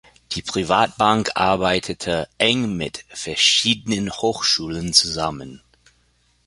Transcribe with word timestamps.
Die 0.31 0.41
Privatbank 0.41 1.29
arbeitete 1.35 2.27
eng 2.39 2.73
mit 2.75 3.05
verschiedenen 3.09 4.09
Hochschulen 4.11 4.93
zusammen. 4.93 5.61